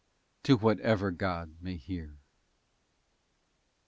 To 0.45 0.57
whatever 0.57 1.11
god 1.11 1.61
may 1.61 1.75
hear. 1.75 2.21